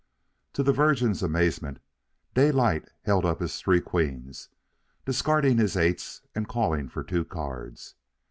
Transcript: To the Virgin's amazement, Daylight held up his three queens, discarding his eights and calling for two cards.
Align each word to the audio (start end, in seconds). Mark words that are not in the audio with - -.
To 0.53 0.63
the 0.63 0.73
Virgin's 0.73 1.21
amazement, 1.21 1.77
Daylight 2.33 2.89
held 3.03 3.23
up 3.23 3.39
his 3.39 3.59
three 3.61 3.81
queens, 3.81 4.49
discarding 5.05 5.59
his 5.59 5.77
eights 5.77 6.23
and 6.33 6.47
calling 6.47 6.89
for 6.89 7.03
two 7.03 7.23
cards. 7.23 7.93